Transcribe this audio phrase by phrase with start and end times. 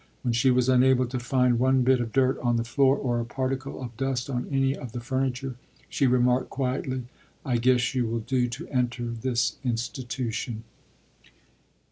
[0.23, 3.23] When she was unable to find one bit of dirt on the floor, or a
[3.23, 5.57] particle of dust on any of the furniture,
[5.89, 7.03] she remarked quietly,
[7.45, 10.63] "I guess you will do to enter this institution."